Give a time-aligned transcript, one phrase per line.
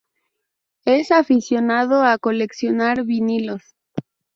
[0.87, 3.61] Es aficionado a coleccionar vinilos.